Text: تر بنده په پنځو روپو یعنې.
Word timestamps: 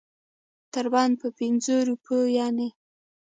تر 0.73 0.85
بنده 0.93 1.17
په 1.21 1.27
پنځو 1.39 1.75
روپو 1.89 2.17
یعنې. 2.37 2.67